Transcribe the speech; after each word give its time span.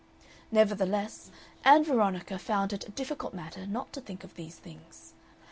Nevertheless, 0.51 1.29
Ann 1.63 1.83
Veronica 1.83 2.39
found 2.39 2.73
it 2.73 2.87
a 2.87 2.91
difficult 2.91 3.35
matter 3.35 3.67
not 3.67 3.93
to 3.93 4.01
think 4.01 4.23
of 4.23 4.33
these 4.33 4.55
things. 4.55 5.13